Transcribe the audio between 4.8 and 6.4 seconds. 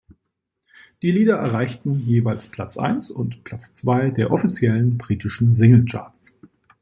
britischen Single-Charts.